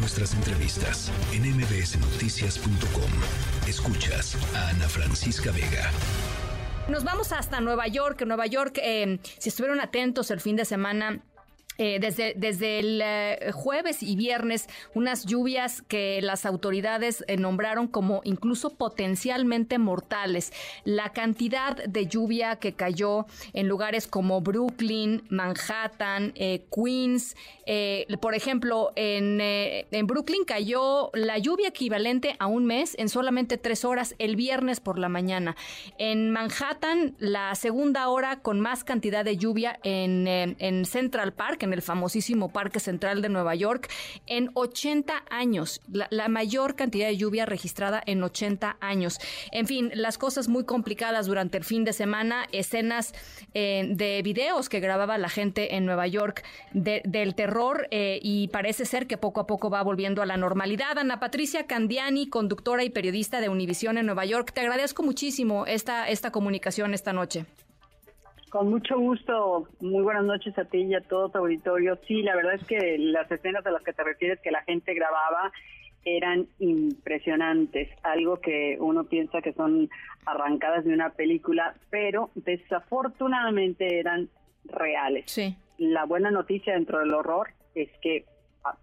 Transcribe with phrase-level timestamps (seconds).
[0.00, 3.68] nuestras entrevistas en mbsnoticias.com.
[3.68, 5.90] Escuchas a Ana Francisca Vega.
[6.88, 8.22] Nos vamos hasta Nueva York.
[8.26, 11.22] Nueva York, eh, si estuvieron atentos el fin de semana,
[11.82, 17.88] eh, desde, desde el eh, jueves y viernes unas lluvias que las autoridades eh, nombraron
[17.88, 20.52] como incluso potencialmente mortales.
[20.84, 27.34] La cantidad de lluvia que cayó en lugares como Brooklyn, Manhattan, Queens,
[28.20, 33.86] por ejemplo, en, en Brooklyn cayó la lluvia equivalente a un mes en solamente tres
[33.86, 35.56] horas el viernes por la mañana.
[35.96, 41.69] En Manhattan, la segunda hora con más cantidad de lluvia en, en Central Park, en
[41.72, 43.88] el famosísimo Parque Central de Nueva York,
[44.26, 49.18] en 80 años, la, mayor cantidad de lluvia registrada en 80 años.
[49.52, 53.12] En fin, las cosas muy complicadas durante el fin de semana, escenas
[53.54, 58.84] eh, de videos que grababa la gente en Nueva York del terror eh, y parece
[58.84, 60.98] ser que poco a poco va volviendo a la normalidad.
[60.98, 66.08] Ana Patricia Candiani, conductora y periodista de Univisión en Nueva York, te agradezco muchísimo esta,
[66.08, 67.46] esta comunicación esta noche.
[68.50, 69.68] Con mucho gusto.
[69.80, 71.98] Muy buenas noches a ti y a todo tu auditorio.
[72.06, 74.92] Sí, la verdad es que las escenas a las que te refieres que la gente
[74.92, 75.52] grababa
[76.04, 79.88] eran impresionantes, algo que uno piensa que son
[80.26, 84.28] arrancadas de una película, pero desafortunadamente eran
[84.64, 85.24] reales.
[85.30, 85.56] Sí.
[85.78, 88.24] La buena noticia dentro del horror es que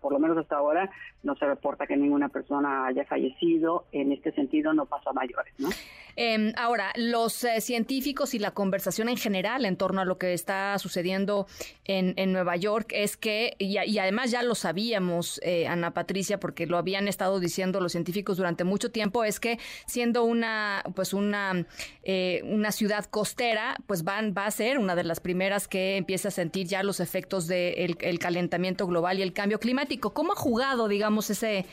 [0.00, 0.90] por lo menos hasta ahora
[1.22, 5.54] no se reporta que ninguna persona haya fallecido, en este sentido no pasa a mayores,
[5.58, 5.68] ¿no?
[6.16, 10.32] Em, ahora, los eh, científicos y la conversación en general en torno a lo que
[10.32, 11.46] está sucediendo
[11.84, 16.78] en, Nueva York es que, y, además ya lo sabíamos, eh, Ana Patricia, porque lo
[16.78, 21.66] habían estado diciendo los científicos durante mucho tiempo, es que siendo una, pues una,
[22.02, 26.28] eh, una ciudad costera, pues van, va a ser una de las primeras que empieza
[26.28, 30.12] a sentir ya los efectos del el calentamiento global y el cambio climático.
[30.12, 31.64] ¿Cómo ha jugado, digamos, ese,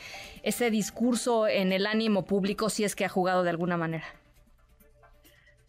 [0.42, 4.06] ese discurso en el ánimo público, si es que ha jugado de alguna manera?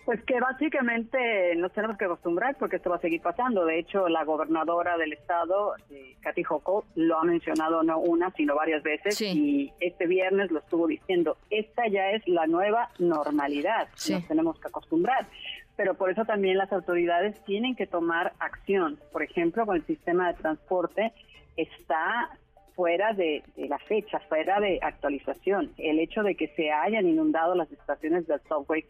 [0.05, 1.17] Pues que básicamente
[1.57, 3.66] nos tenemos que acostumbrar porque esto va a seguir pasando.
[3.66, 8.56] De hecho, la gobernadora del estado, eh, Kathy Hochul, lo ha mencionado no una, sino
[8.56, 11.38] varias veces y este viernes lo estuvo diciendo.
[11.50, 13.89] Esta ya es la nueva normalidad.
[14.09, 15.28] Nos tenemos que acostumbrar.
[15.75, 19.00] Pero por eso también las autoridades tienen que tomar acción.
[19.11, 21.13] Por ejemplo, con el sistema de transporte
[21.57, 22.29] está
[22.75, 25.72] fuera de, de, la fecha, fuera de actualización.
[25.78, 28.85] El hecho de que se hayan inundado las estaciones del subway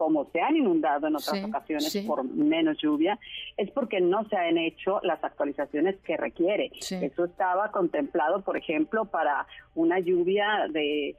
[0.00, 3.18] como se han inundado en otras ocasiones por menos lluvia,
[3.58, 6.70] es porque no se han hecho las actualizaciones que requiere.
[6.80, 11.16] Eso estaba contemplado, por ejemplo, para una lluvia de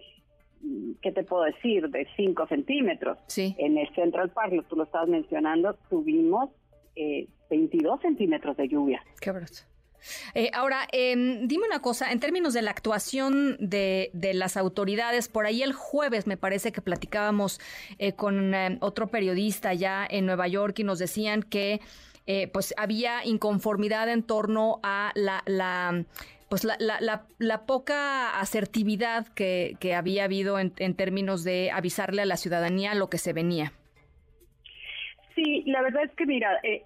[1.02, 1.90] ¿qué te puedo decir?
[1.90, 3.18] De 5 centímetros.
[3.38, 6.50] En el Central Park, tú lo estabas mencionando, tuvimos
[6.96, 9.04] eh, 22 centímetros de lluvia.
[9.20, 9.72] Qué bruto.
[10.34, 15.46] Eh, ahora, em, dime una cosa, en términos de la actuación de, las autoridades, por
[15.46, 17.60] ahí el jueves me parece que platicábamos
[18.00, 21.82] eh, con em, otro periodista ya en Nueva York y nos decían que
[22.28, 26.06] eh, pues había inconformidad en torno a la, la
[26.52, 32.24] pues la, la, la, poca asertividad que, que había habido en, en, términos de avisarle
[32.24, 33.72] a la ciudadanía lo que se venía.
[35.34, 36.84] Sí, la verdad es que mira, eh,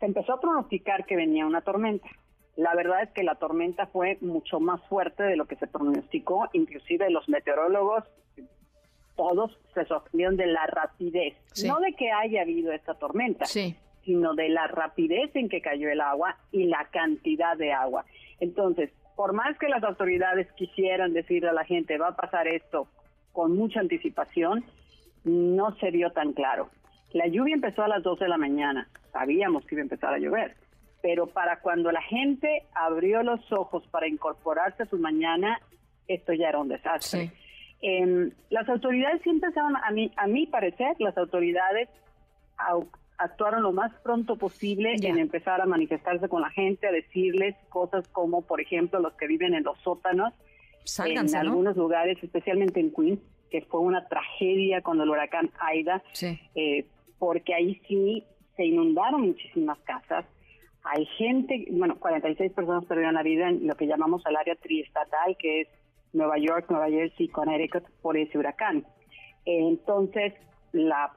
[0.00, 2.08] se empezó a pronosticar que venía una tormenta.
[2.56, 6.48] La verdad es que la tormenta fue mucho más fuerte de lo que se pronosticó,
[6.54, 8.04] inclusive los meteorólogos
[9.16, 11.34] todos se sorprendieron de la rapidez,
[11.66, 16.00] no de que haya habido esta tormenta, sino de la rapidez en que cayó el
[16.00, 18.06] agua y la cantidad de agua.
[18.40, 22.88] Entonces, por más que las autoridades quisieran decirle a la gente va a pasar esto
[23.32, 24.64] con mucha anticipación,
[25.24, 26.70] no se vio tan claro.
[27.12, 30.18] La lluvia empezó a las 12 de la mañana, sabíamos que iba a empezar a
[30.18, 30.56] llover,
[31.02, 35.60] pero para cuando la gente abrió los ojos para incorporarse a su mañana,
[36.08, 37.32] esto ya era un desastre.
[37.82, 41.88] Em, las autoridades siempre empezaron, a mi, a mi parecer, las autoridades
[43.18, 48.08] actuaron lo más pronto posible en empezar a manifestarse con la gente, a decirles cosas
[48.08, 50.32] como, por ejemplo, los que viven en los sótanos,
[51.04, 53.20] en algunos lugares, especialmente en Queens,
[53.50, 56.02] que fue una tragedia con el huracán Aida,
[56.54, 56.86] eh,
[57.18, 58.24] porque ahí sí
[58.56, 60.24] se inundaron muchísimas casas.
[60.84, 65.36] Hay gente, bueno, 46 personas perdieron la vida en lo que llamamos el área triestatal,
[65.38, 65.68] que es
[66.12, 68.84] Nueva York, Nueva Jersey, Connecticut, por ese huracán.
[69.44, 70.34] Entonces,
[70.72, 71.12] la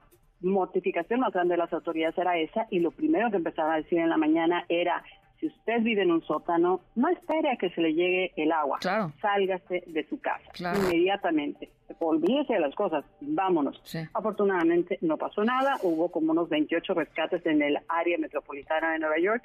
[0.46, 4.00] mortificación más grande de las autoridades era esa y lo primero que empezaron a decir
[4.00, 5.04] en la mañana era
[5.40, 8.78] si usted vive en un sótano, no espere a que se le llegue el agua.
[8.80, 9.12] Claro.
[9.22, 10.44] Sálgase de su casa
[10.78, 11.72] inmediatamente.
[12.00, 13.82] Olvídese de las cosas, vámonos.
[14.14, 19.20] Afortunadamente no pasó nada, hubo como unos 28 rescates en el área metropolitana de Nueva
[19.20, 19.44] York,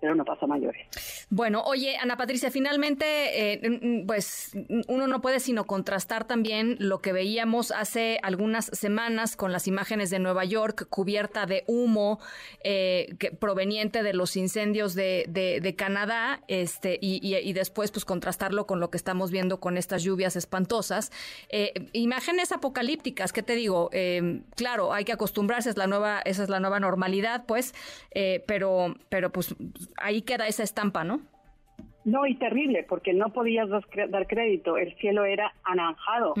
[0.00, 1.21] pero no pasa mayores.
[1.34, 4.50] Bueno, oye, Ana Patricia, finalmente, eh, pues
[4.86, 10.10] uno no puede sino contrastar también lo que veíamos hace algunas semanas con las imágenes
[10.10, 12.20] de Nueva York cubierta de humo
[12.64, 18.90] eh, proveniente de los incendios de, de, Canadá, este, y, después pues contrastarlo con lo
[18.90, 21.12] que estamos viendo con estas lluvias espantosas.
[21.48, 23.88] Eh, imágenes apocalípticas, ¿qué te digo?
[24.54, 27.74] claro, hay que acostumbrarse, es la nueva, esa es la nueva normalidad, pues,
[28.46, 29.54] pero, pero pues
[29.96, 31.21] ahí queda esa estampa, ¿no?
[32.04, 33.68] No, y terrible, porque no podías
[34.08, 34.76] dar crédito.
[34.76, 36.34] El cielo era anaranjado.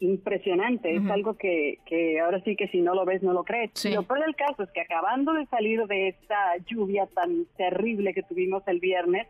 [0.00, 0.96] Impresionante.
[0.96, 3.70] Es algo que, que ahora sí que si no lo ves, no lo crees.
[3.84, 8.22] lo peor del caso es que acabando de salir de esta lluvia tan terrible que
[8.22, 9.26] tuvimos el viernes,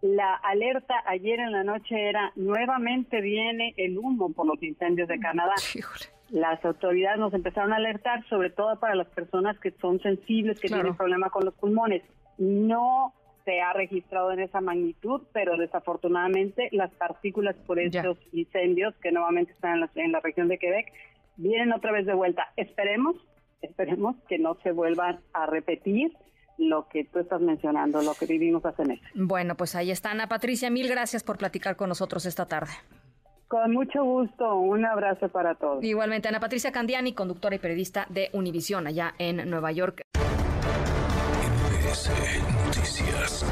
[0.00, 5.18] la alerta ayer en la noche era nuevamente viene el humo por los incendios de
[5.20, 5.54] Canadá.
[6.30, 10.68] Las autoridades nos empezaron a alertar, sobre todo para las personas que son sensibles, que
[10.68, 12.02] tienen problema con los pulmones
[12.38, 13.12] no
[13.44, 19.52] se ha registrado en esa magnitud, pero desafortunadamente las partículas por estos incendios que nuevamente
[19.52, 20.92] están en la, región de Quebec
[21.36, 22.48] vienen otra vez de vuelta.
[22.56, 23.16] Esperemos,
[23.60, 26.12] esperemos que no se vuelvan a repetir
[26.58, 29.06] lo que tú estás mencionando, lo que vivimos hace meses.
[29.14, 32.72] Bueno, pues ahí está Ana Patricia, mil gracias por platicar con nosotros esta tarde.
[33.48, 35.84] Con mucho gusto, un abrazo para todos.
[35.84, 40.00] Igualmente, Ana Patricia Candiani, conductora y periodista de Univisión, allá en Nueva York.
[41.92, 43.44] Noticias.